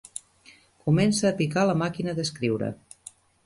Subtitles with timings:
[0.87, 2.75] Comença a picar la màquina d'escriure.